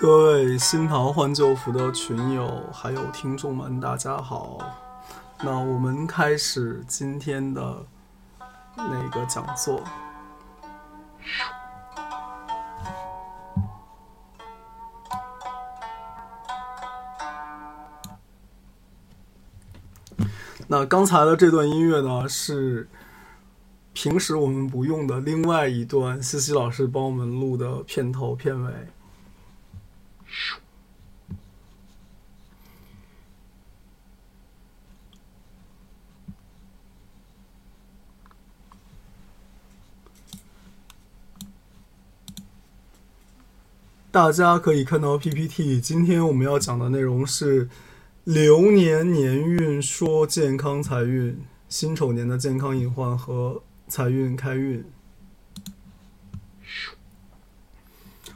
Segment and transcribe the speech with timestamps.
[0.00, 4.56] 各位新桃换旧符的群友，还有听众们，大家好。
[5.44, 7.84] 那我们开始今天的
[8.78, 9.84] 那个讲座。
[20.66, 22.88] 那刚才的这段音乐呢，是
[23.92, 28.72] 平时我们不用的另外一段，西西老师帮我们录的片头片尾。
[44.12, 47.68] 大家可以看到 PPT，今天我们要讲的内容是
[48.24, 54.84] 流年年运说健康财运，辛丑年的健康隐患和财运开运。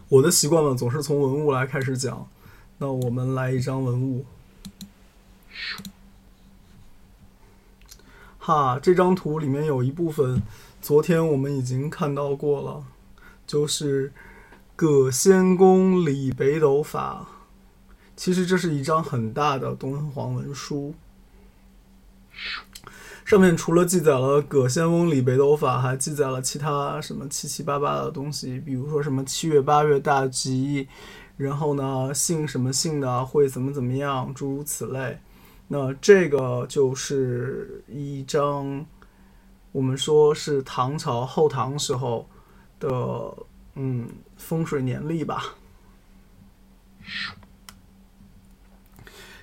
[0.08, 2.28] 我的习惯呢，总是从文物来开始讲，
[2.78, 4.24] 那我们来一张文物。
[8.38, 10.40] 哈，这张图里面有一部分，
[10.80, 12.84] 昨天我们已经看到过了，
[13.44, 14.12] 就是
[14.76, 17.28] 葛仙公李北斗法。
[18.16, 20.94] 其实这是一张很大的敦煌文书。
[23.24, 30.86] 上面除了记载了葛仙翁李北斗法，还记载了其他什么七七八八的东西，比如说什么七月八月大吉，
[31.36, 35.18] 然后呢姓什么姓的会怎么怎么样，诸如此类。
[35.68, 38.84] 那这个就是一张
[39.72, 42.28] 我们说是唐朝后唐时候
[42.78, 43.34] 的
[43.74, 45.56] 嗯风水年历吧。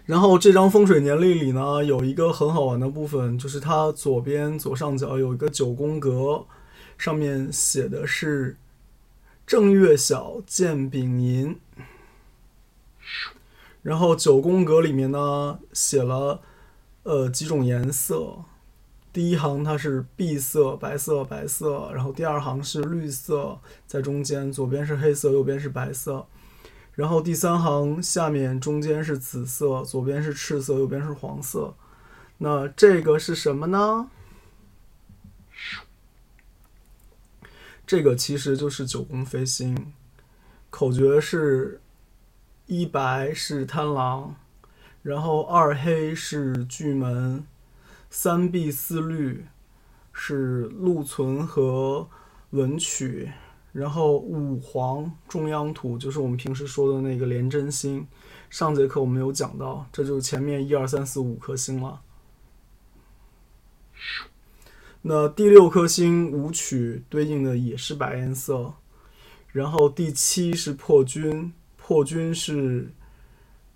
[0.06, 6.45] 然后这张风水年历里呢，有一个很好玩的部分，就是它左边左上角有一个九宫格，
[6.97, 8.58] 上面写的是
[9.45, 11.58] 正月小见丙寅。
[13.84, 16.41] 然后九宫格里面呢写了
[17.03, 18.44] 呃几种颜色，
[19.14, 26.28] 第一行它是碧色、白色、白色，然后第二行是绿色，在中间左边是黑色，右边是白色。
[26.94, 31.76] 然后第三行下面中间是紫色，左边是赤色，右边是黄色。
[32.38, 34.10] 那这个是什么呢？
[37.86, 39.94] 这个其实就是九宫飞星，
[40.70, 41.82] 口诀是：
[42.66, 44.36] 一白是贪狼，
[45.02, 47.46] 然后二黑是巨门，
[48.12, 49.48] 三碧四绿
[50.14, 52.08] 是禄存和
[52.52, 53.32] 文曲。
[53.72, 58.06] 然后五黄中央土就是我们平时说的那个廉贞星，
[58.50, 62.02] 上节课我们有讲到，这就是前面一二三四五颗星了。
[65.04, 68.74] 那第六颗星武曲对应的也是白颜色，
[69.54, 72.92] 然后第七是破军，破军是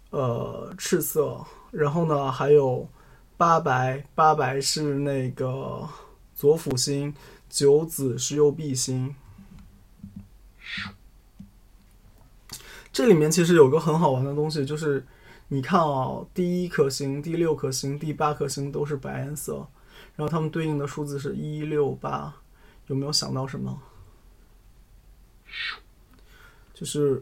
[0.10, 2.90] 呃赤色，然后呢还有
[3.38, 5.88] 八白，八白是那个
[6.34, 7.14] 左辅星，
[7.50, 9.16] 九紫是右弼星。
[12.94, 15.06] 这里面其实有个很好玩的东西，就是
[15.50, 19.68] 你看啊，第一颗星、第六颗星、第八颗星都是白颜色，
[20.16, 22.34] 然后它们对应的数字是一六八，
[22.88, 23.82] 有没有想到什么？
[26.74, 27.22] 就是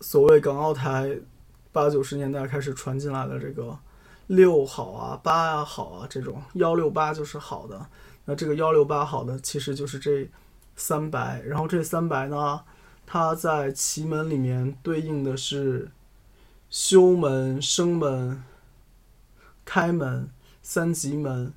[0.00, 1.18] 所谓港澳台
[1.72, 3.78] 八九十年代开始传进来的这个
[4.30, 7.88] 六好啊、八啊好啊这种幺六八就是好的，
[8.26, 10.30] 那这个幺六八好的其实就是这
[10.76, 12.62] 三白，然后这三白呢？
[13.04, 15.90] 它在奇门里面对应的是
[16.68, 18.44] 修门、生门、
[19.64, 20.30] 开门
[20.62, 21.52] 三级门，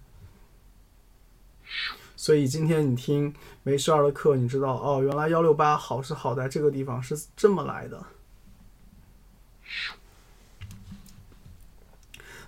[2.16, 8.04] 所以今天你听没事儿的课，你知道哦，原来幺六八好是好在这个地方是这么来的。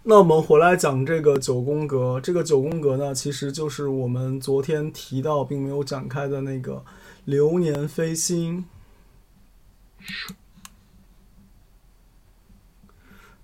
[0.07, 6.85] 那我们回来讲这个九宫格，这个九宫格呢，其实就是我们昨天提到并没有展开的那个
[7.23, 8.65] 流年飞星。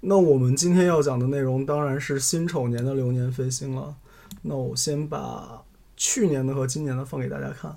[0.01, 3.95] 那我们今天要讲的内容当然是辛丑年的流年飞星了。
[4.43, 5.63] 那我先把
[5.97, 7.75] 去年的和今年的放给大家看。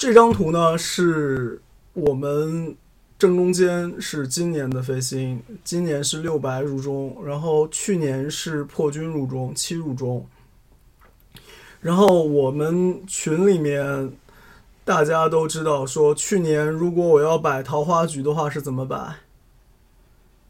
[0.00, 1.60] 这张图呢，是
[1.92, 2.74] 我们。
[3.18, 10.26] 正中间是今年的飞星，今年是六白入中，然后去年是破军入中，七入中。
[11.82, 14.10] 然后我们群里面
[14.86, 19.16] 大家都知道，说去年如果我要摆桃花局的话是怎么摆？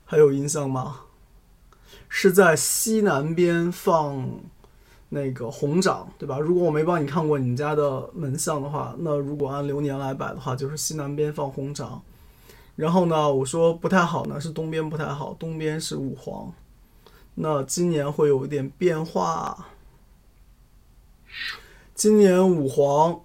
[0.05, 1.01] 还有印象吗？
[2.09, 4.31] 是在西南边放
[5.11, 6.39] 那个红掌，对吧？
[6.39, 12.01] 如果我没帮你看过你家的门相的话，那如果按流年来摆的话，就是西南边放红掌。
[12.77, 16.53] 然后呢，我说不太好呢，是东边不太好，东边是五黄。
[17.35, 19.67] 那今年会有一点变化。
[21.95, 23.21] 今年五黄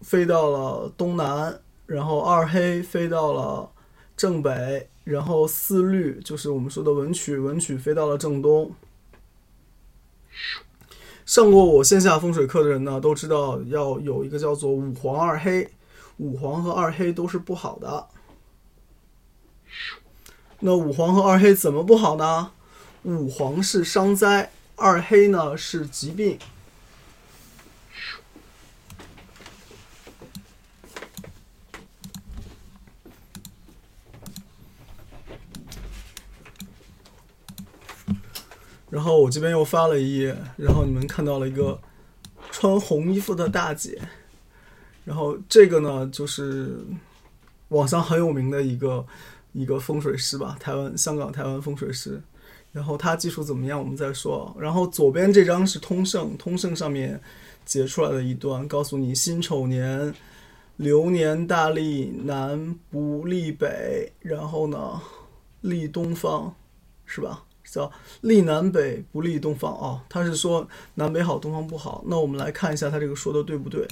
[0.00, 3.70] 飞到了东南，然后二黑飞到了
[4.16, 8.72] 正北，然后四绿就是我们说的文曲，文曲飞到了正东。
[11.26, 15.70] 上过我线下风水课的人呢，都知道要有一个叫做五黄二黑，
[16.18, 18.06] 五黄和二黑都是不好的。
[20.60, 22.50] 那五黄和二黑怎么不好呢？
[23.02, 26.38] 五黄是伤灾，二黑呢是疾病。
[38.94, 41.76] 然后我这边又发了一页，然后你们看到了一个
[42.52, 44.00] 穿红衣服的大姐，
[45.04, 46.78] 然后这个呢就是
[47.70, 49.04] 网上很有名的一个
[49.52, 52.22] 一个风水师吧，台湾、香港、台湾风水师。
[52.70, 54.54] 然后他技术怎么样，我们再说。
[54.58, 57.20] 然后左边这张是通胜，通胜上面
[57.64, 60.14] 截出来的一段，告诉你辛丑年
[60.76, 65.00] 流年大利南不利北，然后呢
[65.60, 66.54] 利东方，
[67.06, 67.44] 是吧？
[67.64, 67.90] 叫
[68.20, 72.04] 利南北不利东方啊，他是说南北好，东方不好。
[72.06, 73.86] 那我们来看一下他这个说的对不对？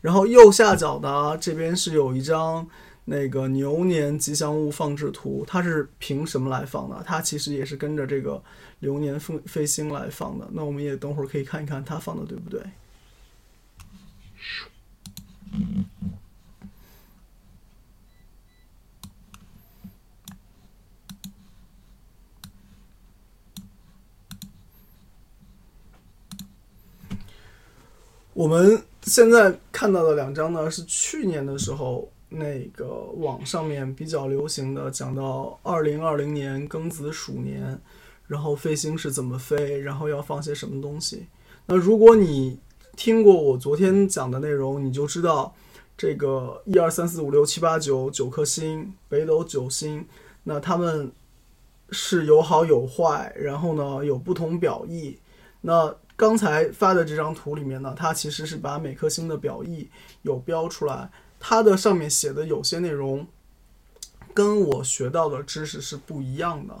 [0.00, 2.66] 然后右下角呢，这边是有一张
[3.06, 7.02] 那个牛年吉祥物放置图，它是凭什么来放的？
[7.06, 8.42] 它其实也是跟着这个
[8.80, 10.46] 流年飞飞星来放的。
[10.52, 12.62] 那我们也等会儿可以看一看它放的对不对。
[28.34, 32.86] 我们现在看到的两张呢，是去年的时候那个
[33.18, 37.80] 网上面比较流行的，讲到二零二零年庚子鼠年，
[38.26, 41.26] 然后飞星是怎么飞，然后要放些什么东西。
[41.66, 42.58] 那如果你
[42.96, 45.54] 听过我昨天讲的内容，你就知道
[45.96, 50.04] 这个一二三四五六七八九九颗星，北斗九星，
[50.42, 51.12] 那他们
[51.90, 55.20] 是有好有坏，然后呢有不同表意，
[55.60, 55.94] 那。
[56.16, 59.88] 刚才发的这张图里面呢，它其实是把每颗星的表意
[60.22, 63.26] 有标出来，它的上面写的有些内容
[64.32, 66.74] 跟我学到的知识是不一样的。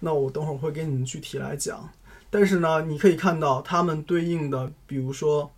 [0.00, 1.88] 那我等会儿会给你们具体来讲。
[2.30, 5.52] 但是呢，你可以看到它们对应的，比如说，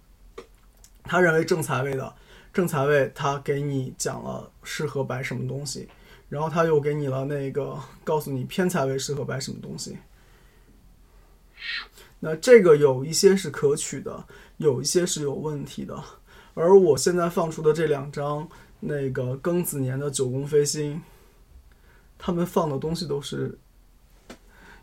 [1.05, 2.14] 他认为正财位的
[2.52, 5.88] 正财位，他给你讲了适合摆什么东西，
[6.28, 9.99] 然后他又给你了那个告诉你偏财位适合摆什么东西。
[12.24, 14.24] 那这个有一些是可取的，
[14.58, 16.00] 有一些是有问题的。
[16.54, 18.48] 而我现在放出的这两张
[18.78, 21.02] 那个庚子年的九宫飞星，
[22.16, 23.58] 他们放的东西都是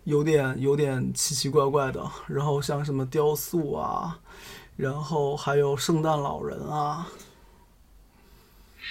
[0.03, 2.05] 有点有点奇奇怪怪的。
[2.27, 4.19] 然后像什么雕塑啊，
[4.75, 7.07] 然后还有圣诞老人啊。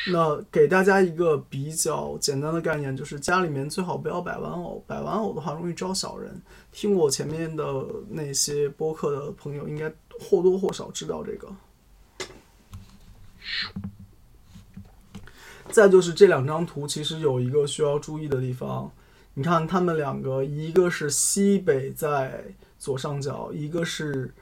[0.06, 6.40] 那给大家一个比较简单的概念，就是家里面最好不要摆玩偶，摆玩偶的话容易招小人。
[6.70, 11.49] 听我前面的那些播客的朋友，应该或多或少知道这个。
[15.70, 18.90] 再就是这两张图，其实有一个需要注意的地方。
[19.34, 22.44] 你看，他们两个，一个是西北在
[22.78, 24.32] 左上角，一个是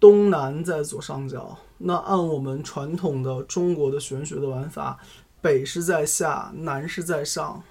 [0.00, 1.56] 东南在左上角。
[1.86, 4.98] 那按我们传统的中国的玄学的玩法，
[5.42, 7.62] 北是在下，南是在上。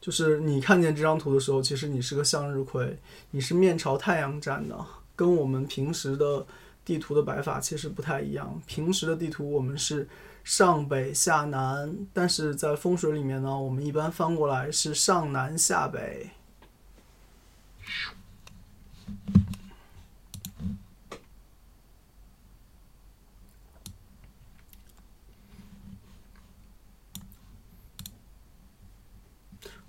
[0.00, 2.98] 就是你看见这张图的时候，其实你是个向日葵，
[3.32, 6.46] 你是面朝太阳站的，跟我们平时的
[6.84, 8.62] 地图的摆法其实不太一样。
[8.66, 10.08] 平时的地图我们是
[10.44, 16.30] 上北下南，但是在风水里面呢，我们一般翻过来是上南下北。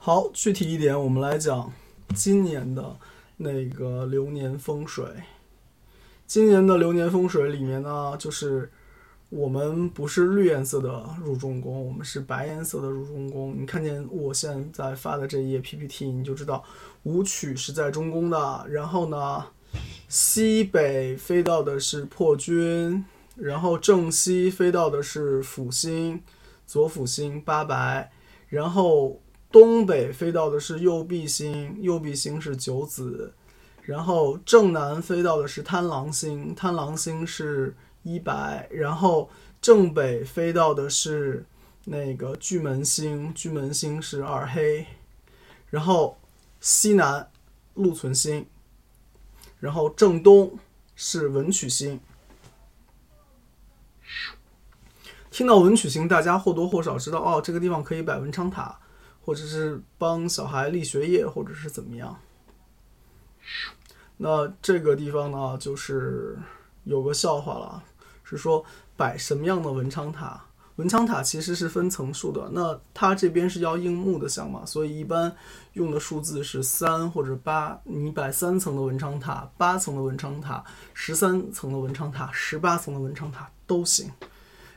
[0.03, 1.71] 好，具体一点，我们来讲
[2.15, 2.97] 今年的
[3.37, 5.05] 那个流年风水。
[6.25, 8.71] 今年的流年风水里面呢，就是
[9.29, 13.55] 我们不是绿颜色的入中宫，我们是白颜色的入中宫。
[13.55, 16.63] 你看见我现在发的这一页 PPT，你就知道
[17.03, 18.65] 武曲是在中宫的。
[18.69, 19.45] 然后呢，
[20.09, 23.05] 西北飞到的是破军，
[23.35, 26.23] 然后正西飞到的是辅星，
[26.65, 28.11] 左辅星八白，
[28.47, 29.21] 然后。
[29.51, 33.33] 东北飞到的是右弼星，右弼星是九子，
[33.81, 39.29] 然后正南飞到的是贪狼星，贪狼星是一白，然后
[39.61, 41.45] 正北飞到的是
[41.85, 44.87] 那个巨门星，巨门星是二黑，
[45.69, 46.17] 然后
[46.59, 47.29] 西南
[47.73, 48.45] 禄存星，
[49.59, 50.57] 然后正东
[50.95, 51.99] 是文曲星。
[55.29, 58.79] 听到文曲星，大家或多或少知道哦，这个地方可以摆文昌塔，
[59.23, 62.19] 或者是帮小孩立学业，或者是怎么样。
[64.17, 66.37] 那这个地方呢，就是
[66.83, 67.83] 有个笑话了，
[68.23, 68.63] 是说
[68.95, 70.45] 摆什么样的文昌塔？
[70.77, 75.35] 文昌塔其实是分层数的，那它这边是要硬木的像嘛，所以一般
[75.73, 77.79] 用的数字是三或者八。
[77.83, 80.63] 你摆三层的文昌塔、八层的文昌塔、
[80.93, 84.09] 十三层的文昌塔、十八层的文昌塔都行。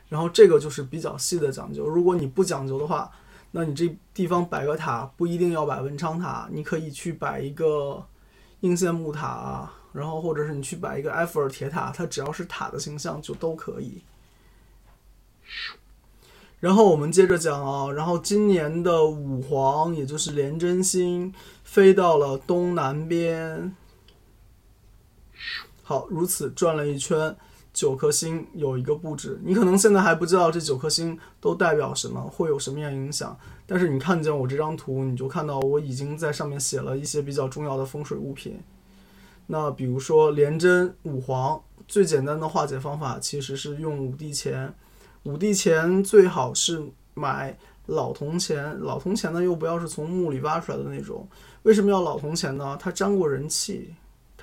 [0.09, 1.87] 然后这个就是比较细的讲究。
[1.87, 3.09] 如果你不讲究的话，
[3.57, 8.05] 那你这地方摆个塔不一定要摆文昌塔，你可以去摆一个
[8.59, 14.03] 应县木塔，然后或者是你去摆一个埃菲尔铁塔，它只要是塔的形象就都可以。
[16.59, 21.33] 然后我们接着讲啊，然后今年的五黄也就是廉贞星
[21.63, 23.73] 飞到了东南边，
[25.81, 27.33] 好，如此转了一圈。
[27.75, 33.37] 九颗星有一个布置，你可能现在还不知道这九颗星都代表什么，会有什么样影响。
[33.67, 38.57] 但是你看见我这张图，你就看到我已经在上面写了一些比较重要的风水物品。
[39.47, 44.73] 那比如说廉贞五黄，最简单的化解方法其实是用五帝钱。
[45.23, 46.81] 五帝钱最好是
[47.13, 51.27] 买老铜钱，老铜钱呢又不要是从墓里挖出来的那种。
[51.63, 52.77] 为什么要老铜钱呢？
[52.79, 53.93] 它沾过人气。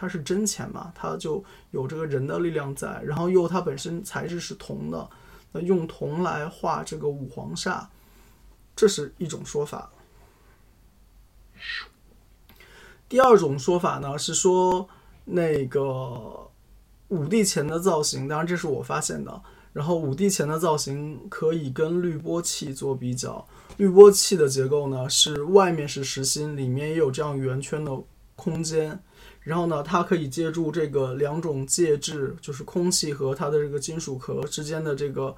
[0.02, 5.08] 它是真钱嘛，它就有这个人的力量在，然后又它本身材质是铜的，
[5.52, 7.86] 那用铜来画这个五黄煞，
[8.74, 9.88] 这是一种说法。
[13.08, 14.88] 第二种说法呢是说
[15.24, 16.50] 那个
[17.06, 19.40] 五帝钱的造型，当然这是我发现的，
[19.72, 27.96] 然后五帝钱的造型可以跟滤波器做比较，滤波器的结构呢是外面是实心，里面也有这样圆圈的
[28.34, 29.00] 空间。
[29.42, 35.34] 然后呢，它可以借助这个两种介质，就是空气和它的这个金属壳之间的这个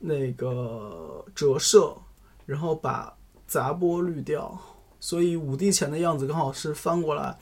[0.00, 1.96] 那个折射，
[2.46, 3.16] 然后把
[3.46, 4.58] 杂波滤掉。
[5.00, 7.38] 所以五帝钱的样子刚好是翻过来，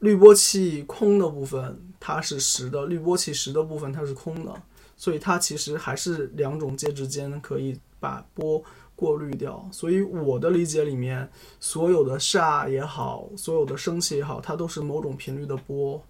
[0.00, 4.54] 滤波器空的部分它是实的，滤波器实的部分它是空的，
[4.96, 8.62] 所以它其实还是两种介质间可以把波。
[8.96, 16.00] 过滤掉，所以我的理解里面，所有的煞也好，所有的生气也好，它都是某种频率的波，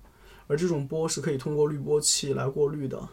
[0.46, 3.08] 而这种波是可以通过滤波器来过滤的。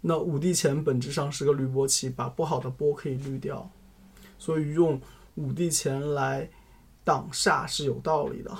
[0.00, 3.70] 那五帝钱本质上是个滤波器，把不好的波可以滤掉，
[4.38, 5.00] 所以用
[5.36, 6.50] 五帝钱来
[7.04, 8.50] 挡煞是有道理的。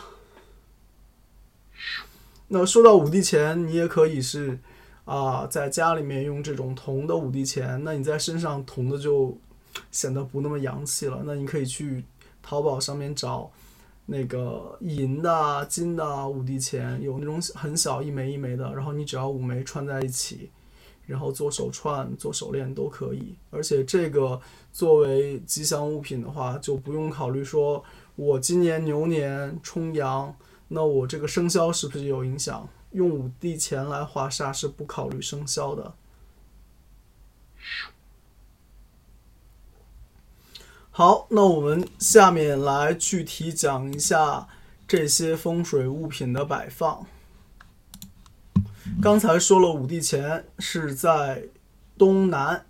[2.48, 4.58] 那说到五帝钱，你也可以是。
[5.04, 9.36] 啊，在家里面用这种铜的五帝钱，那你在身上铜的就
[9.90, 11.22] 显得不那么洋气了。
[11.24, 12.04] 那你可以去
[12.42, 13.50] 淘宝上面找
[14.06, 20.50] 那个银的、金的五帝钱，有那种很小一枚一枚的，然后你只要五枚串在一起，
[21.06, 23.34] 然后做手串、做手链都可以。
[23.50, 24.40] 而且这个
[24.72, 27.84] 作为吉祥物品的话，就不用考虑说
[28.16, 30.34] 我今年牛年冲阳，
[30.68, 32.66] 那我这个生肖是不是有影响？
[32.94, 35.94] 用五帝钱来画煞是不考虑生肖的。
[40.90, 44.46] 好，那我们下面来具体讲一下
[44.86, 47.04] 这些风水物品的摆放。
[49.02, 51.48] 刚才说了五帝钱是在
[51.98, 52.64] 东南，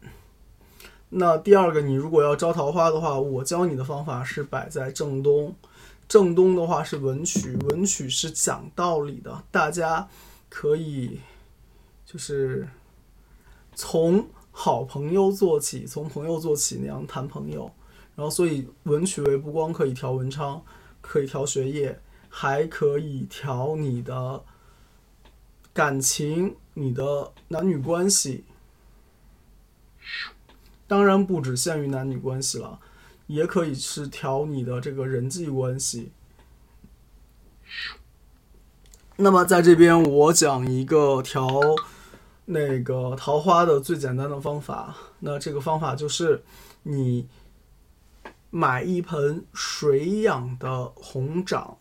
[1.11, 5.55] 那第二个，你如果要招桃花的话，我教你的方法是摆在正东。
[6.09, 10.09] 正东的话是文曲，文曲是讲道理的，大家
[10.49, 11.21] 可以
[12.05, 12.69] 就是
[13.75, 17.71] 从好朋友做起，从朋友做起那样谈朋友。
[18.17, 20.63] 然后，所以文曲为不光可以调文昌，
[21.01, 24.45] 可以调学业，还可以调你的
[25.73, 28.45] 感情、你的男女关系。
[30.87, 32.79] 当然，不只限于男女关系了。
[33.35, 36.13] 也可以是调你的这个人际关系。
[39.17, 41.49] 那么在这边我讲一个调
[42.47, 44.97] 那个桃花的最简单的方法。
[45.21, 46.43] 那这个方法就是
[46.83, 47.29] 你
[48.51, 51.77] 买一盆水养的红掌，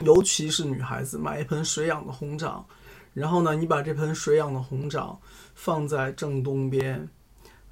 [0.00, 2.66] 尤其是女孩子买一盆水养的红掌，
[3.14, 5.20] 然后呢，你把这盆水养的红掌
[5.54, 7.08] 放在正东边。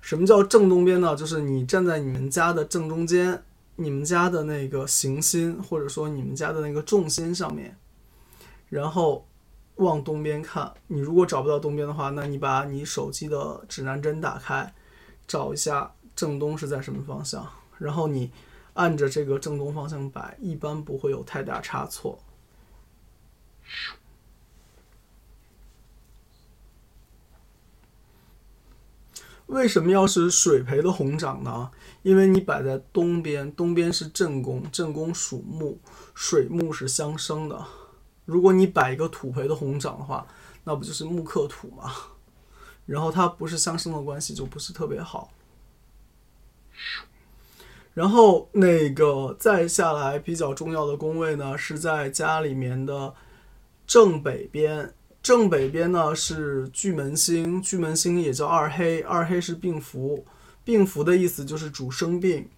[0.01, 1.15] 什么叫正东边呢？
[1.15, 3.43] 就是你站在你们家的正中间，
[3.77, 7.77] 你们家的那个行星，或者说你们家的那个重心上面，
[8.69, 9.27] 然后
[9.77, 10.73] 往东边看。
[10.89, 14.75] 你如果找不到东边的话，那你把你手机的指南针打开，
[15.27, 17.47] 找一下正东是在什么方向，
[17.79, 18.31] 然后你
[18.75, 22.19] 按着这个正东方向摆，一般不会有太大差错。
[29.51, 31.71] 为什么要是水培的红掌呢？
[32.03, 35.79] 因为你摆在东边，东边是正宫，正宫属木，
[36.15, 37.67] 水木是相生的。
[38.25, 40.25] 如果你摆一个土培的红掌的话，
[40.63, 41.93] 那不就是木克土吗？
[42.87, 45.33] 然后它不是相生的关系，就不是特别好。
[47.93, 53.13] 然后那个再下来比较重要的宫位呢，是在家里面的
[53.85, 54.95] 正北边。
[55.23, 60.25] 正北边呢是巨门星，巨门星也叫二黑，二黑是病符，
[60.65, 62.49] 病符的意思就是主生病。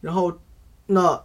[0.00, 0.38] 然后，
[0.86, 1.22] 那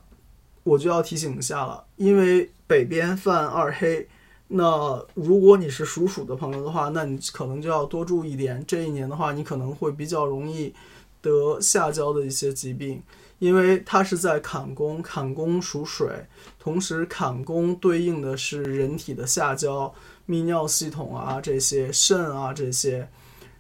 [0.64, 4.08] 我就要提醒一下了，因为北边犯二黑，
[4.50, 8.64] 那如果你是属鼠的朋友的话，那你可能就要多注意点。
[8.68, 10.74] 这一年的话，你可能会比较容易
[11.22, 13.02] 得下焦的一些疾病。
[13.40, 16.26] 因为它是在坎宫，坎宫属水，
[16.60, 19.94] 同时坎宫对应的是人体的下焦、
[20.28, 23.10] 泌尿系统啊这些、肾啊这些，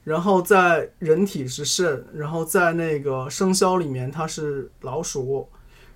[0.03, 5.47] 然后在人体是肾，然后在那个生肖里面它是老鼠，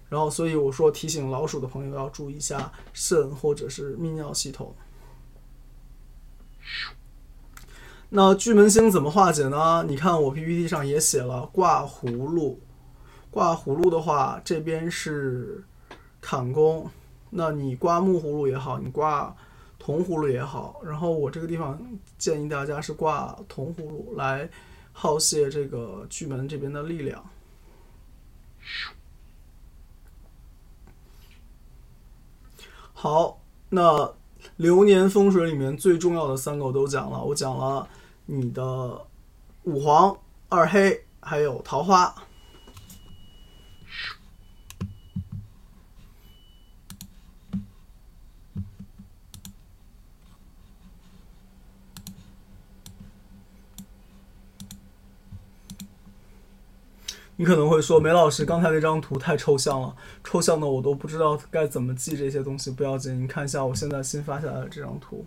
[0.10, 4.74] 然后所以我说提醒老鼠的朋友要注意一下肾或者是泌尿系统。
[8.10, 9.86] 那巨门星怎么化解呢？
[9.88, 12.60] 你看我 PPT 上也写了挂葫芦。
[13.30, 15.64] 挂葫芦的话，这边是
[16.20, 16.90] 坎宫，
[17.30, 19.34] 那你挂木葫芦也好，你挂
[19.84, 21.76] 铜葫芦也好，然后我这个地方
[22.16, 24.48] 建议大家是挂铜葫芦来
[24.94, 27.28] 耗泄这个巨门这边的力量。
[32.94, 34.14] 好，那
[34.58, 37.88] 流年风水里面最重要的三个我都讲了，我讲了
[38.28, 39.02] 你的
[39.64, 40.16] 五黄、
[40.48, 42.14] 二黑，还有桃花。
[57.42, 62.70] 你可能会说，梅老师刚才那张图太抽象了，抽象的我都不知道该怎么记这些东西。
[62.70, 65.26] 不要紧，你看一下我现在新发下来的这张图，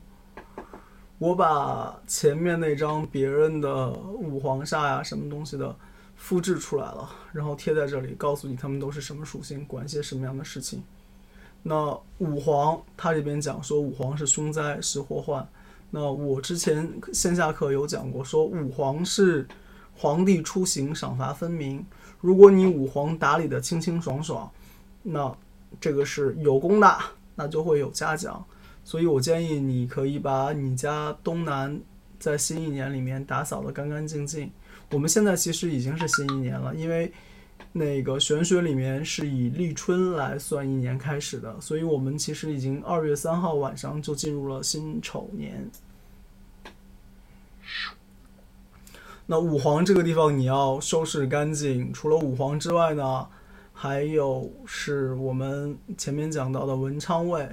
[1.19, 5.75] 我把前面那张别人的五黄煞呀什么东西的
[6.15, 10.85] 复制出来了，然后贴在这里，告诉你他们都是什么属性，管些什么样的事情。
[11.65, 15.45] 那五黄，他这边讲说五黄是凶灾是祸患。
[15.91, 19.45] 那我之前线下课有讲过，说五黄是
[19.97, 21.85] 皇帝出行，赏罚分明。
[22.25, 24.51] 如果你五黄打理的清清爽爽，
[25.03, 25.31] 那
[25.79, 26.99] 这个是有功的，
[27.35, 28.43] 那就会有嘉奖。
[28.83, 31.79] 所以我建议你可以把你家东南
[32.19, 34.51] 在新一年里面打扫的干干净净。
[34.91, 37.13] 我们现在其实已经是新一年了，因为
[37.73, 45.71] 那个玄学里面是以立春来算一年开始的，所以我们其实已经二月三号晚上就进入了辛丑年。
[49.27, 51.91] 那五黄这个地方你要收拾干净。
[51.93, 53.27] 除了五黄之外呢，
[53.73, 57.49] 还有是我们前面讲到的文昌位，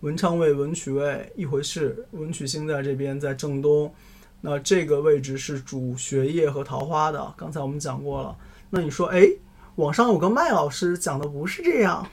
[0.00, 2.06] 文昌位、文曲位一回事。
[2.12, 3.92] 文曲星在这边，在正东，
[4.40, 7.34] 那这个位置是主学业和桃花的。
[7.36, 8.36] 刚才我们讲过了。
[8.70, 9.28] 那你说，哎，
[9.74, 12.08] 网上有个麦老师讲的不是这样，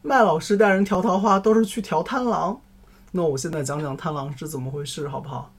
[0.00, 2.62] 麦老师带人调桃花都是去调贪狼。
[3.12, 5.52] 那我现在讲讲贪狼是怎么回事，好不好？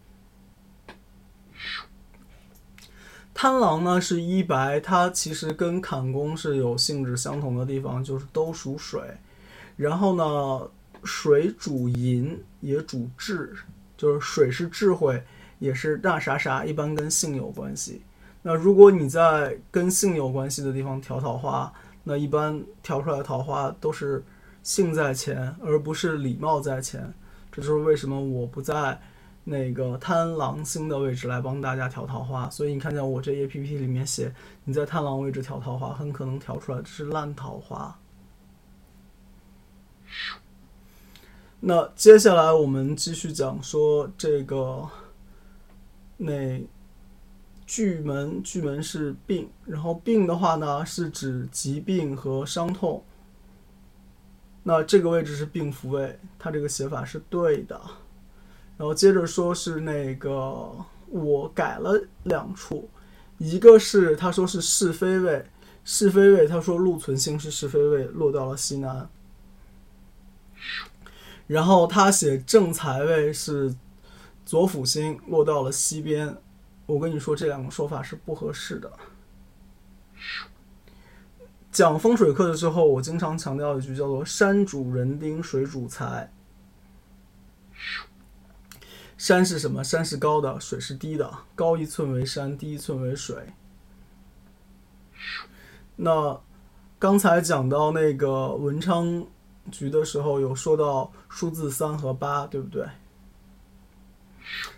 [3.41, 9.01] 贪狼呢是一白，它其实跟坎宫是有性质相同的地方，就是都属水。
[9.75, 10.69] 然后呢，
[11.03, 13.51] 水主银，也主智，
[13.97, 15.23] 就是水是智慧，
[15.57, 18.03] 也是大啥啥，一般跟性有关系。
[18.43, 21.73] 那如果你在跟性有关系的地方调桃花，
[22.03, 24.23] 那一般调出来的桃花都是
[24.61, 27.11] 性在前，而不是礼貌在前。
[27.51, 29.01] 这就是为什么我不在。
[29.43, 34.33] 那个贪狼星的位置来帮大家调桃花，所以你看见我这 A P P 里面写
[34.65, 37.97] 你在贪狼位置调桃花，很可能调出来的是烂桃花。
[41.59, 44.87] 那接下来我们继续讲说这个
[46.17, 46.61] 那
[47.65, 53.03] 巨门，巨门是病，然后病的话呢是指疾病和伤痛。
[54.63, 57.79] 那这个位置是病符位，它这个写法是对的。
[58.81, 62.89] 然后接着说是那个我改了两处，
[63.37, 65.45] 一个是他说是是非位，
[65.83, 69.07] 是非位他说禄存星是是非位落到了西南，
[71.45, 73.75] 然后他写正财位是
[74.47, 76.35] 左辅星落到了西边，
[76.87, 78.91] 我跟你说这两个说法是不合适的。
[81.71, 86.33] 讲风水课的时候，我经常强调一句叫做“山主人丁，水主财”。
[89.21, 89.83] 山是什么？
[89.83, 91.31] 山是高的，水是低的。
[91.53, 93.53] 高一寸为山，低一寸为水。
[95.97, 96.41] 那
[96.97, 99.27] 刚才讲到那个文昌
[99.69, 102.83] 局的时候，有说到数字三和八，对不对？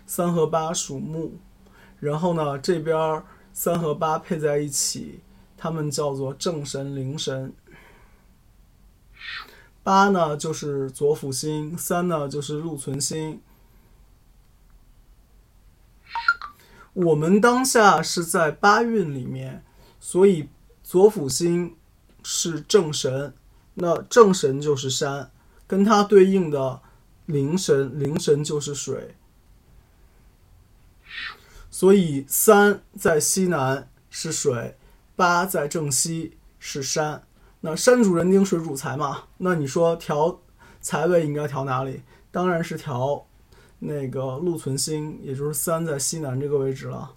[0.04, 1.38] 三和八属木，
[1.98, 3.22] 然后呢，这边
[3.54, 5.20] 三和八配在一起，
[5.56, 7.54] 它们叫做正神、灵神。
[9.82, 13.40] 八呢就是左辅星，三呢就是禄存星。
[16.94, 19.64] 我们当下是在八运里面，
[19.98, 20.48] 所以
[20.82, 21.76] 左辅星
[22.22, 23.34] 是正神，
[23.74, 25.30] 那正神就是山，
[25.66, 26.80] 跟它对应的
[27.26, 29.16] 灵神，灵神就是水，
[31.68, 34.76] 所以三在西南是水，
[35.16, 37.24] 八在正西是山。
[37.62, 40.40] 那山主人丁，水主财嘛，那你说调
[40.80, 42.02] 财位应该调哪里？
[42.30, 43.26] 当然是调。
[43.86, 47.14] 那个禄存星，也就是三在西南这个位置了，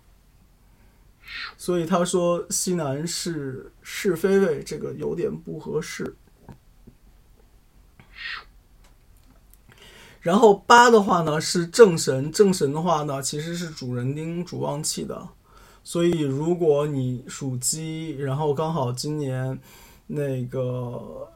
[1.55, 6.17] 所以他说西南是是非位，这个有点不合适。
[10.19, 15.29] 然后八的话呢是正神，正神的话呢其实是主人丁主旺气的，
[15.85, 19.57] 所以如果你属鸡，然后刚好今年
[20.07, 21.31] 那个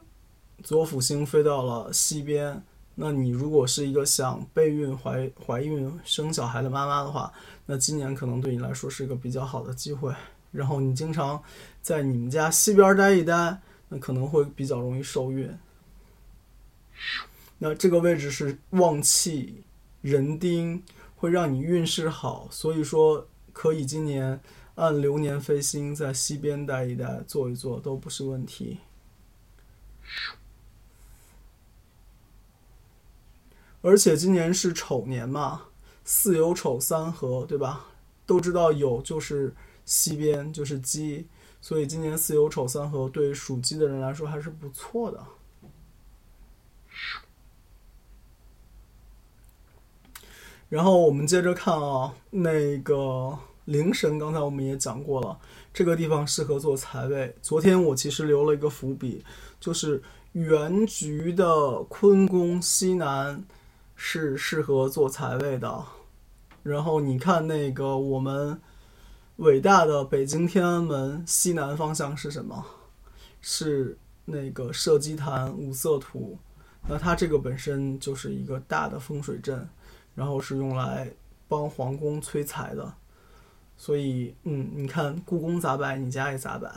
[0.61, 2.61] 左辅星飞到了西边。
[2.95, 7.31] 那你如果是一个想备孕、怀怀孕、生小孩的妈妈的话，
[7.65, 10.13] 那今年可能对你来说是一个比较好的机会。
[10.51, 11.41] 然后你经常
[11.81, 15.49] 在你们家西边待一待，那可能会比较容易受孕。
[17.57, 19.63] 那这个位置是旺气
[20.01, 20.83] 人丁，
[21.15, 24.39] 会让你运势好，所以说可以今年
[24.75, 28.79] 按流年飞星在西边待一待，坐一坐都不是问题。
[33.81, 35.63] 而且今年是丑年嘛，
[36.05, 37.87] 巳酉丑三合，对吧？
[38.27, 39.53] 都知道酉就是
[39.85, 41.27] 西边，就是鸡，
[41.59, 45.25] 所以今年巳酉丑三合对属鸡的人来说还是不错的。
[50.69, 55.39] 然后我们接着看啊，那个灵神，刚才我们也讲过了，
[55.73, 57.35] 这个地方适合做财位。
[57.41, 59.25] 昨天我其实留了一个伏笔，
[59.59, 60.01] 就是
[60.33, 63.43] 原局的坤宫西南。
[64.03, 65.85] 是适合做财位的，
[66.63, 68.59] 然后你看那个我们
[69.35, 72.65] 伟大的北京天安门西南方向是什么？
[73.41, 76.39] 是那个射击坛五色图，
[76.89, 79.69] 那它这个本身就是一个大的风水阵，
[80.15, 81.13] 然后是用来
[81.47, 82.91] 帮皇宫催财的，
[83.77, 86.73] 所以嗯，你看故宫咋摆，你家也咋摆，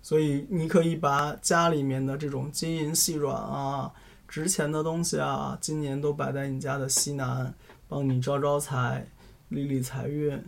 [0.00, 3.92] 所以你可以把家里面的这种金银细软啊。
[4.32, 7.54] 值钱的东西啊，今年都摆在你家的西南，
[7.86, 9.06] 帮你招招财，
[9.50, 10.42] 理理财运。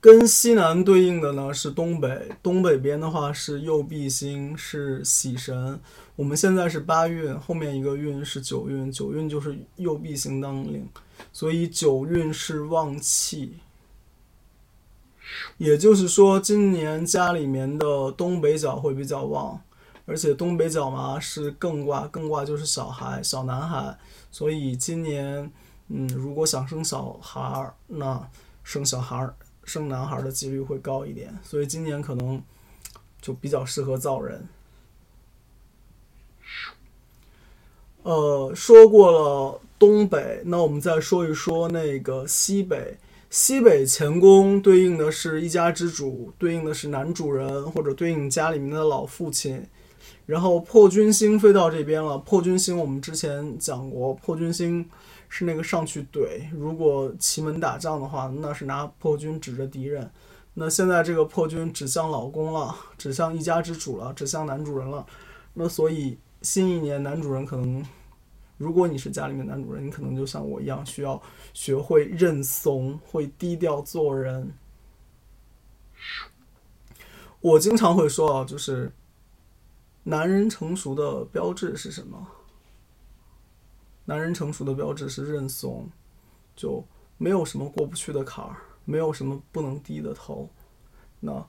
[0.00, 5.78] 跟西南对应的呢是东北，东北边的话是右弼星，是喜神。
[6.16, 10.84] 我们现在是八运，后面一个运是九运，九运就是右弼星当令，
[11.32, 13.58] 所以九运是旺气。
[15.58, 19.62] 也就是说，今年家里面的东北角会比较旺。
[20.08, 23.94] 而且东北角嘛是艮卦，艮卦就是小孩、小男孩，
[24.30, 25.52] 所以今年，
[25.88, 28.26] 嗯，如果想生小孩儿，那
[28.64, 32.42] 生小孩儿、生男孩儿的几率会高一点，所以今年可能
[33.20, 34.48] 就比较适合造人。
[38.02, 42.96] 呃，说过了东北，那我们再说一说那个西北。
[43.28, 49.68] 西北乾宫对应的是一家之主，对应的是男主人或者对应家里面的老父亲。
[50.26, 52.18] 然后破军星飞到这边了。
[52.18, 54.88] 破军星我们之前讲过，破军星
[55.28, 60.10] 是那个上去怼，如果奇门打仗的话，那是拿破军指着敌人。
[60.54, 65.06] 那现在这个破军指向老公了，指向一家之主了，指向男主人了。
[65.54, 67.84] 那所以新一年男主人可能，
[68.56, 71.20] 如果你是家里面男主人，你可能就像我一样，需要
[71.52, 74.52] 学会认怂，会低调做人。
[77.40, 78.90] 我经常会说啊，就是。
[80.08, 82.26] 男人成熟的标志是什么？
[84.06, 85.86] 男人成熟的标志是认怂，
[86.56, 86.82] 就
[87.18, 90.48] 没有什么过不去的坎儿，没有什么不能低的头。
[91.20, 91.46] 那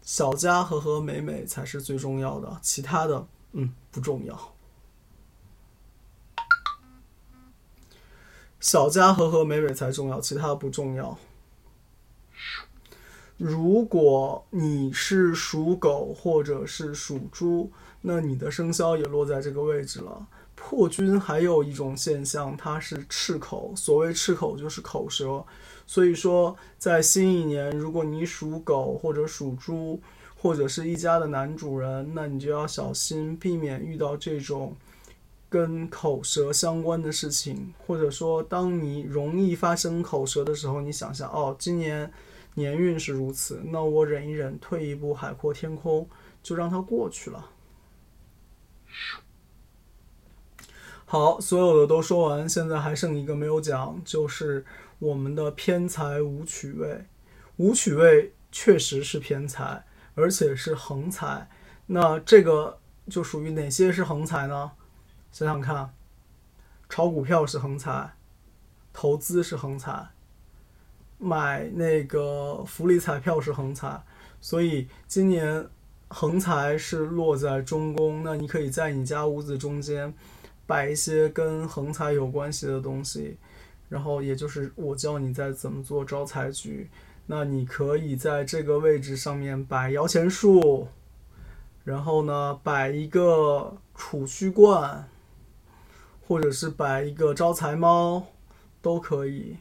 [0.00, 4.54] 小家和和美美才是最重要的，其他的嗯不重要。
[8.60, 11.18] 小家和和美美才重要，其他不重要。
[13.36, 20.26] 如果你是属狗或者是属猪，那你的生肖也落在这个位置了。
[20.54, 23.72] 破军还有一种现象，它是赤口。
[23.74, 25.44] 所谓赤口，就是口舌。
[25.86, 30.00] 所以说，在新一年，如果你属狗或者属猪，
[30.36, 34.76] 或者是一家的男主人，那你就要小心，避免遇到这种
[35.48, 37.72] 跟口舌相关的事情。
[37.86, 42.10] 或者说，当你容易发生口舌的时候，你想想，哦，今年。
[42.54, 46.06] 年运是如此，那我忍一忍，退一步，海阔天空，
[46.42, 47.46] 就让它过去了。
[51.04, 54.64] 好，所有的都说完，现在还剩一个没有讲，就是
[55.00, 57.06] 我们的偏财武曲位。
[57.56, 61.50] 武曲位确实是偏财，而且是横财。
[61.86, 64.70] 那这个就属于哪些是横财呢？
[65.32, 65.92] 想想看，
[66.88, 68.14] 炒股票是横财，
[68.92, 70.10] 投资是横财。
[71.18, 74.02] 买那个福利彩票是横财，
[74.40, 75.68] 所以今年
[76.10, 78.22] 横财是落在中宫。
[78.22, 80.12] 那你可以在你家屋子中间
[80.66, 83.38] 摆一些跟横财有关系的东西，
[83.88, 86.90] 然后也就是我教你在怎么做招财局。
[87.26, 90.88] 那你可以在这个位置上面摆摇钱树，
[91.84, 95.08] 然后呢摆一个储蓄罐，
[96.26, 98.26] 或者是摆一个招财猫，
[98.82, 99.58] 都可以。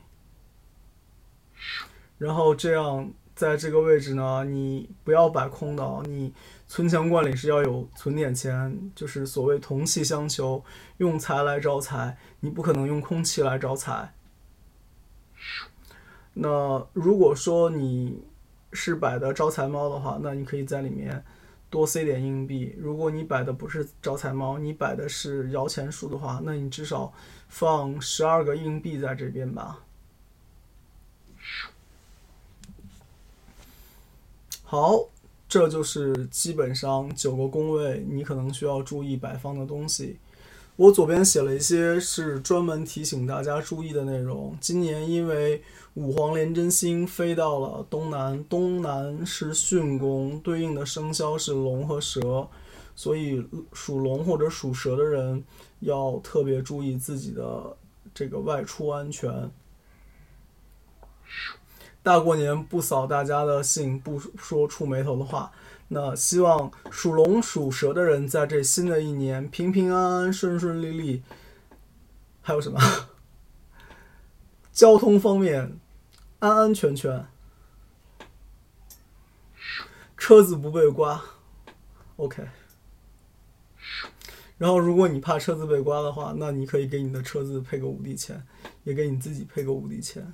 [2.18, 6.34] 然后这样，在这个位置呢，你不要摆空的，你
[6.67, 10.62] 存钱罐里是要有存点钱，就是所谓同气相求，
[10.97, 14.13] 用财来招财，你不可能用空气来招财。
[16.34, 18.25] 那如果说你
[18.73, 21.23] 是摆的招财猫的话，那你可以在里面
[21.69, 22.75] 多塞点硬币。
[22.78, 27.13] 如果你摆的不是招财猫，你摆的是摇钱树的话，那你至少
[27.47, 29.86] 放十二个硬币在这边吧。
[34.71, 35.03] 好，
[35.47, 40.19] 这就是基本上九个宫位你可能需要注意摆放的东西。
[40.75, 44.55] 我左边写了一些是专门提醒大家注意的内容。
[44.62, 45.63] 今年因为
[45.95, 52.47] 五黄连真星飞到了东南，东南是巽宫，对应的生肖是龙和蛇，
[52.95, 55.43] 所以属龙或者属蛇的人
[55.79, 57.75] 要特别注意自己的
[58.13, 59.49] 这个外出安全。
[62.10, 65.52] 大过年不扫大家的兴，不说触眉头的话。
[65.89, 71.22] 那希望属龙、属蛇的人在这新的一年平平安安、顺顺利利。
[72.41, 72.80] 还有什么？
[74.74, 75.78] 交通方面
[76.39, 77.28] 安安全全，
[80.17, 81.24] 车子不被刮。
[82.15, 82.43] OK。
[84.58, 88.43] 然后，如果你怕车子被刮的话，那你可以给你的车子配个五帝钱，
[88.84, 90.34] 也给你自己配个五帝钱。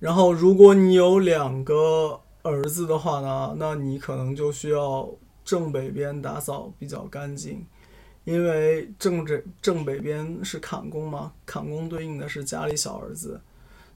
[0.00, 5.08] 然后，如果你有两个儿子的话呢，那你可能就需要
[5.44, 7.66] 正北边打扫比较干净，
[8.24, 13.40] 因为正正正北边是坎宫嘛，坎宫对应的是家里小儿子。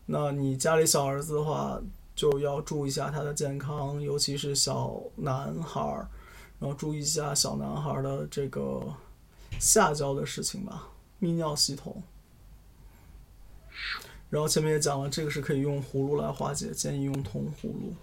[0.07, 1.81] 那你家里小儿子的话，
[2.17, 6.09] 就要注意一下他的健康，尤其是小男孩儿，
[6.59, 8.83] 然后注意一下小男孩儿的这个
[9.61, 10.89] 下焦的事情吧，
[11.21, 12.03] 泌尿系统。
[14.33, 17.95] 然后前面也讲了，这个是可以用葫芦来化解，建议用铜葫芦。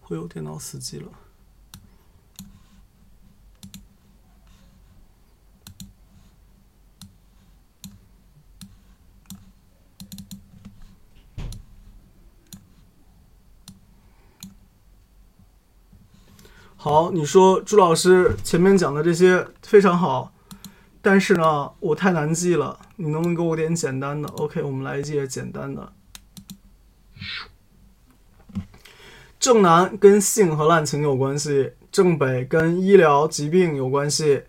[0.00, 1.10] 会有电脑死机了。
[16.82, 20.32] 好，你说朱老师前面讲的这些非常好，
[21.02, 25.92] 但是呢，我太难记了，你能不能给我点简单的？OK，我们来一些简单的。
[29.38, 34.44] 正南跟性和滥情有关系，正北跟医疗疾病有关系，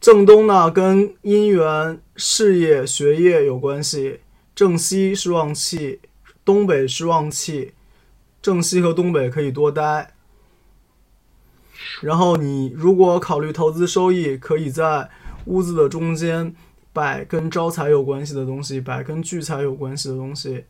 [0.00, 4.20] 正东呢跟姻缘、事业、学业有关系，
[4.54, 6.00] 正西是旺气，
[6.42, 7.74] 东北是旺气，
[8.40, 10.13] 正西和东北可以多待。
[12.02, 15.10] 然后你如果考虑投资收益，可以在
[15.46, 16.54] 屋子的中间
[16.92, 20.64] 摆跟招财有关系的东西，摆跟聚财有关系的东西。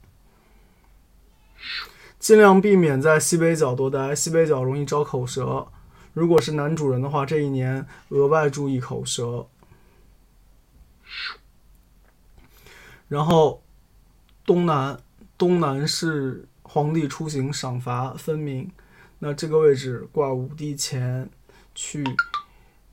[2.19, 5.67] 尽量避免在西北角多待，西北角容易招口舌。
[6.13, 9.47] 如果是男主人的话，这一年额外注意口舌。
[13.09, 13.63] 然后
[14.47, 14.99] 东南，
[15.37, 18.71] 东南是皇帝出行赏罚分明，
[19.27, 21.27] 那这个位置挂五帝钱，
[21.75, 22.05] 去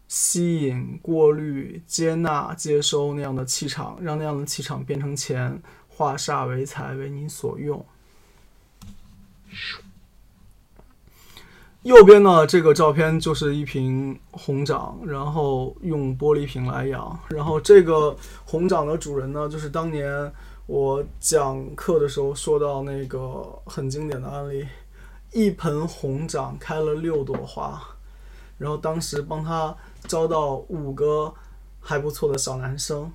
[0.08, 7.86] 吸引、过滤、接纳、接收那样的气场，让那样的气场变成钱，化煞为财，为你所用。
[11.82, 17.20] 右边呢，这个照片就是一瓶红掌，然后用玻璃瓶来养。
[17.32, 18.16] 然后这个
[18.46, 20.32] 红掌的主人呢，就是当年
[20.66, 24.66] 我讲课的时候说到那个很经典的案例，
[25.32, 27.82] 一盆红掌开了六朵花，
[28.58, 29.76] 然后当时帮他
[30.08, 31.34] 招到五个
[31.80, 33.12] 还不错的小男生。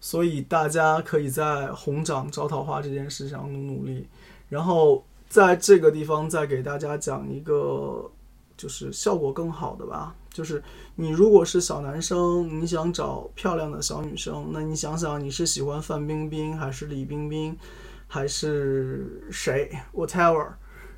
[0.00, 4.08] 所以大家可以在红掌招桃花这件事上努努力，
[4.48, 5.04] 然后。
[5.30, 8.10] 在这个地方再给大家讲一个，
[8.56, 10.14] 就是效果更好的吧。
[10.32, 17.54] 就是你如果是小男生，你想找漂亮的小女生，那你想想你是喜欢范冰冰还是李冰冰，
[18.08, 20.48] 还是谁？whatever。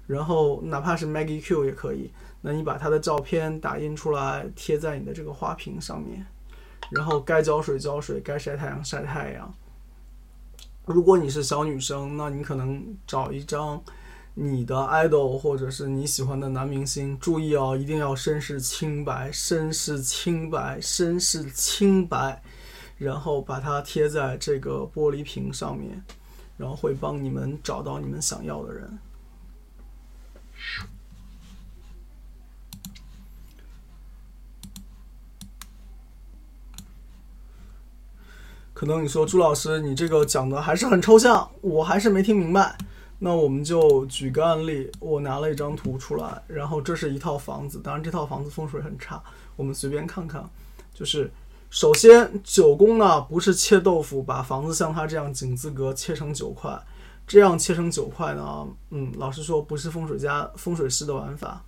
[0.07, 2.11] 然后哪怕是 Maggie Q 也可以。
[2.41, 6.25] 那你把她的照片打印出来贴在你的这个花瓶上面，
[6.91, 9.53] 然后该浇水浇水，该晒太阳晒太阳。
[10.87, 13.83] 如果你是小女生，那你可能找一张。
[14.35, 22.41] 你的 idol 或者是你喜欢的男明星，注意哦，一定要身世清白，身世清白，身世清白，
[22.97, 26.03] 然后把它贴在这个玻璃瓶上面，
[26.61, 28.99] 然后会帮你们找到你们想要的人。
[38.75, 42.77] 可能你说朱老师，你这个讲的还是很抽象，我还是没听明白。
[43.19, 49.23] 那我们就举个案例，我拿了一张图出来，然后这是一套房子，当然这套房子风水很差，
[49.57, 50.49] 我们随便看看。
[50.93, 51.31] 就是
[51.71, 56.79] 首先九宫呢不是切豆腐，把房子像它这样井字格切成九块，
[57.27, 61.65] 这样切成九块呢，嗯，老实说不是风水家风水师的玩法。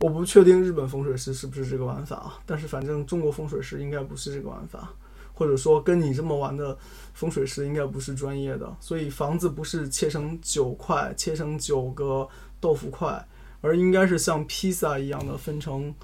[0.00, 4.88] 我不确定日本风水师是不是这个玩法啊，但是反正中国风水师应该不是这个玩法。
[5.34, 6.76] 或者说跟你这么玩的
[7.14, 13.24] 风水师应该不是专业的，所以房子不是切成九块，切成九个豆腐块，
[13.60, 15.94] 而应该是像披萨一样的分成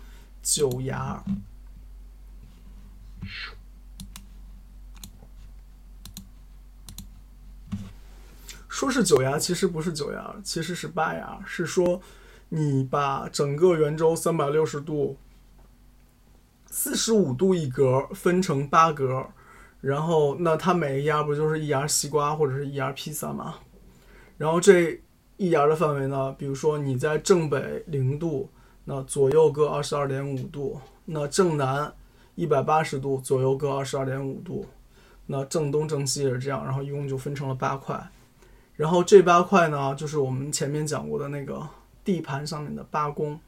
[0.41, 1.21] 九牙。
[8.69, 11.41] 说是九牙，其实不是九牙，其实是八牙。
[11.47, 12.01] 是说
[12.49, 15.17] 你把整个圆周三百六十度。
[16.67, 19.25] 四十五度一格，分成八格，
[19.81, 23.55] 然后那它每一牙不就是一牙西瓜或者是一牙披萨吗？
[24.37, 25.01] 然后这
[25.37, 28.51] 一牙的范围呢，比如说你在正北零度，
[28.87, 31.95] 那左右各二十二点五度；那正南
[32.35, 34.67] 一百八十度，左右各二十二点五度；
[35.27, 38.11] 那正东正西也是这样，然后一共就分成了八块。
[38.77, 41.69] 然后这八块呢，就是我们前面讲过的那个
[42.05, 43.39] 地盘上面的八宫。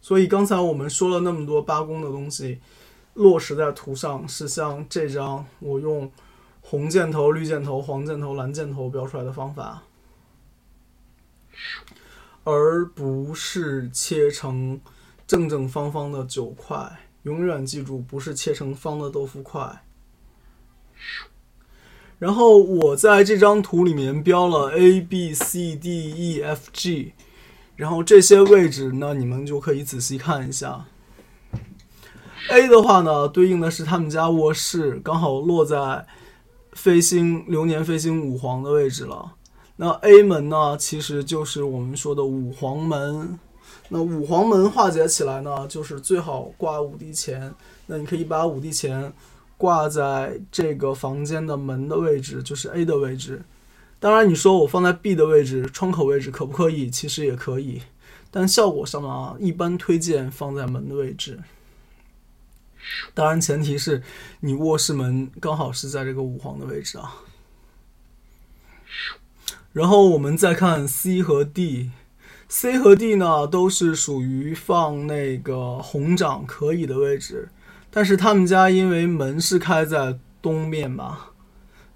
[0.00, 2.60] 所以刚才我们说了那么多八宫的东西，
[3.14, 6.10] 落实在图上是像这张我用
[6.60, 9.82] 红箭头、绿箭头、黄箭头、蓝箭头标出来的方法，
[12.44, 14.80] 而不是切成
[15.26, 17.03] 正正方方的九块。
[17.24, 19.82] 永远记住，不是切成方的豆腐块。
[22.18, 27.12] 然后我在这张图里面标了 A、B、C、D、E、F、G。
[27.76, 30.86] 然后这些位置呢，你们就可以仔细看一下。
[32.50, 36.06] A 的话呢，对应的是他们家卧室，刚好落在
[36.72, 39.32] 飞星流年飞星五黄的位置了。
[39.76, 43.38] 那 A 门呢，其实就是我们说的五黄门。
[43.88, 47.54] 那五黄门化解起来呢，就是最好挂五帝钱。
[47.86, 49.12] 那你可以把五帝钱
[49.56, 53.42] 挂在这个房间的门的位置，就是 A 的位置。
[54.00, 56.90] 当然，你说我放在 B 的位置，窗口位置可不可以？
[56.90, 57.82] 其实也可以，
[58.30, 61.40] 但效果上呢，一般推荐放在门的位置。
[63.14, 64.02] 当然，前提是
[64.40, 67.14] 你卧室门刚好是在这个五黄的位置啊。
[69.72, 71.90] 然后我们再看 C 和 D
[72.48, 77.48] C 和 D 呢都是属于放那个红掌可以的位置，
[77.90, 81.18] 但是他们家因为门是开在东面嘛。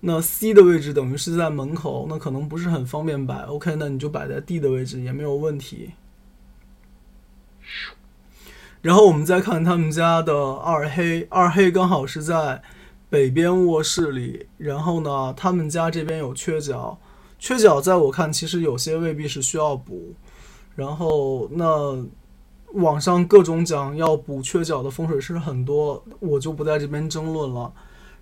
[0.01, 3.43] 那 C 的位置等于是在门口，那可能不是很方便摆。
[3.43, 5.91] OK，那你就摆在 D 的位置也没有问题。
[8.81, 12.63] 然后我们再看他们家的二黑，二黑刚好是在
[13.11, 14.47] 北边卧室里。
[14.57, 16.99] 然后呢，他们家这边有缺角，
[17.39, 20.15] 缺角在我看其实有些未必是需要补。
[20.79, 22.07] 然后那
[22.75, 27.73] 网上各种讲要补缺角的风水师很多，我就不在这边争论了。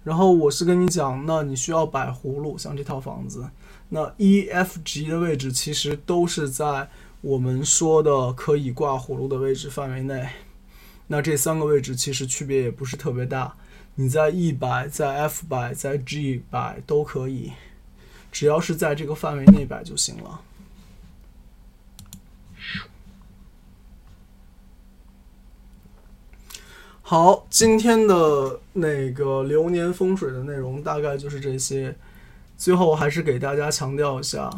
[0.03, 3.45] 然后我是跟你讲，那你需要摆葫芦，像这套房子，
[3.91, 6.89] 那 E、F、G 的位置其实都是在
[7.21, 10.27] 我们说的可以挂葫芦的位置范围内。
[11.09, 13.55] 那这三个位置其实区别也不是特别大，
[13.97, 17.53] 你在 E 摆、在 F 摆、在 G 摆都可以，
[18.33, 20.41] 只要是在这个范围内摆就行了。
[27.09, 31.95] 好，今天的那个流年风水的内容大概就是这些。
[32.59, 34.51] 最后还是给大家强调一下，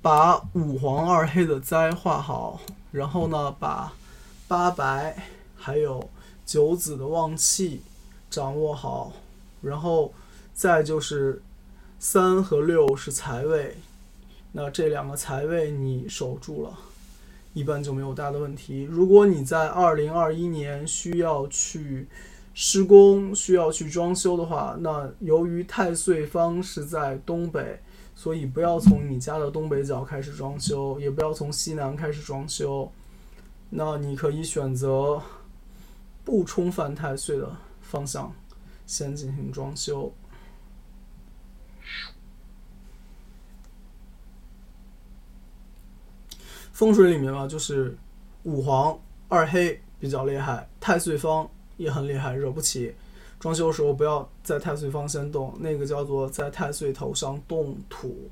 [0.00, 2.60] 把五黄二黑的灾画好，
[2.92, 3.92] 然后呢，把
[4.46, 5.16] 八白。
[5.56, 6.08] 还有
[6.46, 7.82] 九子的旺气
[8.30, 9.12] 掌握好，
[9.60, 10.14] 然后
[10.54, 11.42] 再就是
[11.98, 13.76] 三和六是财位，
[14.52, 16.78] 那这两个财位你守住了，
[17.52, 18.82] 一般就没有大的问题。
[18.82, 22.08] 如果你在二零二一年需要去
[22.54, 27.80] 施工、需要去装修的话，那由于太岁方是在东北，
[28.14, 32.90] 所以不要从你家的东北角开始装修，也不要从西南开始装修，
[33.70, 35.20] 那你可以选择。
[36.22, 38.32] 不冲犯太岁的方向，
[38.86, 40.12] 先进行装修。
[46.80, 47.94] 风水里面嘛，就是
[48.44, 52.94] 五黄二黑比较厉害，太岁方也很厉害，惹不起。
[53.38, 58.30] 装修的时候不要在太岁方先动，那个叫做在太岁头上动土。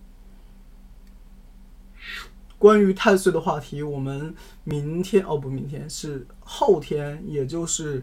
[2.57, 4.34] 关于太岁的话题，我们
[4.64, 8.03] 明天哦不，明天是后天，也就是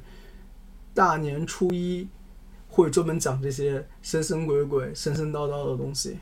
[0.94, 2.08] 大年初一，
[2.70, 6.20] 会专门讲这些神神鬼鬼、神神叨叨的东西。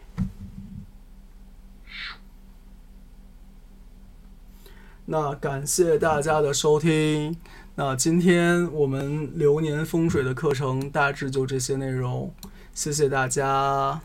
[5.05, 7.35] 那感谢大家的收听，
[7.75, 12.33] 那今天我们流年风水的课程大致就这些内容，
[12.73, 14.01] 谢谢大家。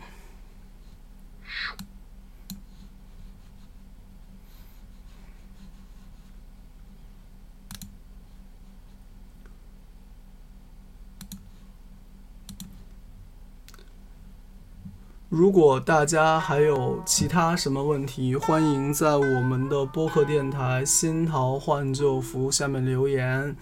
[15.29, 23.55] 如果大家还有其他什么问题，欢迎在我们的播客电台“新桃换旧符”下面留言，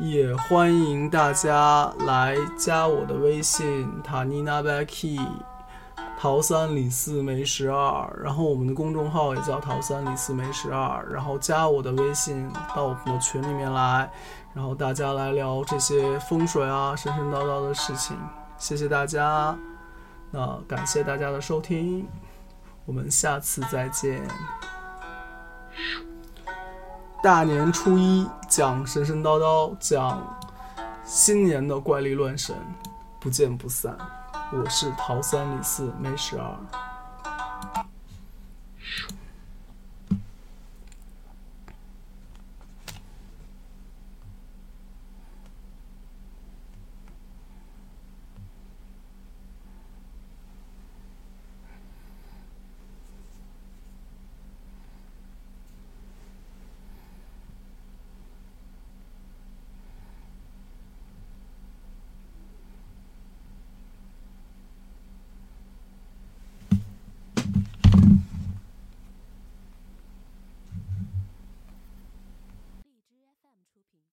[0.00, 5.24] 也欢迎大家来加我的微信“塔尼娜 Becky”，
[6.18, 14.10] 桃三李四梅十二，然后我们的公众号也叫“桃三李四梅十二”，然后加我的微信到我们的群里面来，
[14.52, 18.16] 然后大家来聊这些风水啊、神神叨叨的事情，
[18.58, 19.56] 谢谢大家。
[20.34, 22.08] 那感谢大家的收听，
[22.86, 24.20] 我们下次再见。
[27.22, 30.36] 大年初一讲神神叨叨，讲
[31.04, 32.52] 新年的怪力乱神，
[33.20, 33.96] 不见不散。
[34.52, 36.93] 我是桃三李四梅十二。